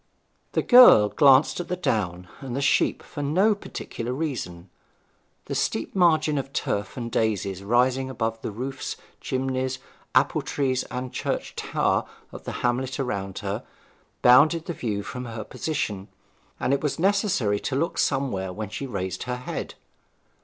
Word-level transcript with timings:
The 0.53 0.63
girl 0.63 1.09
glanced 1.09 1.59
at 1.59 1.67
the 1.67 1.75
down 1.75 2.27
and 2.39 2.55
the 2.55 2.59
sheep 2.61 3.03
for 3.03 3.21
no 3.21 3.53
particular 3.53 4.11
reason; 4.13 4.71
the 5.45 5.53
steep 5.53 5.93
margin 5.95 6.39
of 6.39 6.51
turf 6.53 6.97
and 6.97 7.11
daisies 7.11 7.61
rising 7.61 8.09
above 8.09 8.41
the 8.41 8.49
roofs, 8.49 8.97
chimneys, 9.19 9.77
apple 10.15 10.41
trees, 10.41 10.83
and 10.85 11.13
church 11.13 11.55
tower 11.55 12.05
of 12.31 12.45
the 12.45 12.51
hamlet 12.65 12.99
around 12.99 13.37
her, 13.45 13.63
bounded 14.23 14.65
the 14.65 14.73
view 14.73 15.03
from 15.03 15.25
her 15.25 15.43
position, 15.43 16.07
and 16.59 16.73
it 16.73 16.81
was 16.81 16.97
necessary 16.97 17.59
to 17.59 17.75
look 17.75 17.99
somewhere 17.99 18.51
when 18.51 18.69
she 18.69 18.87
raised 18.87 19.21
her 19.29 19.37
head. 19.37 19.75